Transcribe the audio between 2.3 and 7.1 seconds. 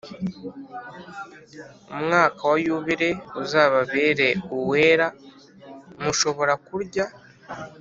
wa yubile uzababere uwera mushobora kurya